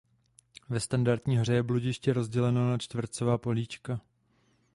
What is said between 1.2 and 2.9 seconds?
hře je bludiště rozděleno na